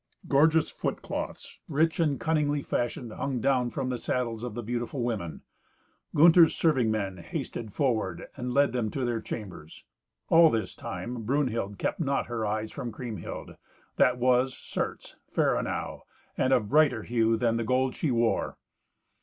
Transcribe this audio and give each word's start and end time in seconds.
Gorgeous 0.27 0.71
footcloths, 0.71 1.59
rich 1.69 1.99
and 1.99 2.19
cunningly 2.19 2.63
fashioned, 2.63 3.11
hung 3.13 3.39
down 3.39 3.69
from 3.69 3.89
the 3.89 3.99
saddles 3.99 4.41
of 4.43 4.55
the 4.55 4.63
beautiful 4.63 5.03
women. 5.03 5.43
Gunther's 6.15 6.55
serving 6.55 6.89
men 6.89 7.17
hasted 7.17 7.71
forward, 7.71 8.25
and 8.35 8.51
led 8.51 8.73
them 8.73 8.89
to 8.89 9.05
their 9.05 9.21
chambers. 9.21 9.83
All 10.27 10.49
this 10.49 10.73
time 10.73 11.21
Brunhild 11.21 11.77
kept 11.77 11.99
not 11.99 12.25
her 12.25 12.47
eyes 12.47 12.71
from 12.71 12.91
Kriemhild, 12.91 13.57
that 13.97 14.17
was, 14.17 14.57
certes, 14.57 15.17
fair 15.29 15.55
enow, 15.55 16.01
and 16.35 16.51
of 16.51 16.67
brighter 16.69 17.03
hue 17.03 17.37
than 17.37 17.57
the 17.57 17.63
gold 17.63 17.95
she 17.95 18.09
wore. 18.09 18.57